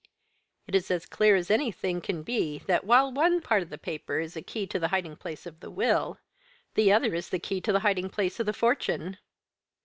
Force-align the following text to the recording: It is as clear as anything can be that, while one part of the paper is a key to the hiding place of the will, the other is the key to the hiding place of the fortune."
It 0.65 0.73
is 0.73 0.89
as 0.89 1.05
clear 1.05 1.35
as 1.35 1.51
anything 1.51 2.01
can 2.01 2.23
be 2.23 2.57
that, 2.65 2.85
while 2.85 3.11
one 3.13 3.39
part 3.39 3.61
of 3.61 3.69
the 3.69 3.77
paper 3.77 4.19
is 4.19 4.35
a 4.35 4.41
key 4.41 4.65
to 4.65 4.79
the 4.79 4.87
hiding 4.87 5.15
place 5.15 5.45
of 5.45 5.59
the 5.59 5.69
will, 5.69 6.17
the 6.73 6.91
other 6.91 7.13
is 7.13 7.29
the 7.29 7.37
key 7.37 7.61
to 7.61 7.71
the 7.71 7.81
hiding 7.85 8.09
place 8.09 8.39
of 8.39 8.47
the 8.47 8.51
fortune." 8.53 9.19